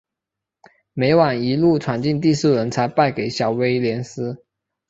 [0.93, 4.43] 美网一路闯进第四轮才败给小威廉丝。